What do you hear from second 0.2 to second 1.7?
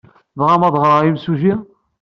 Tebɣam ad d-ɣreɣ i yimsujji?